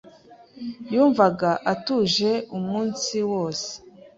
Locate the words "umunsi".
2.57-3.15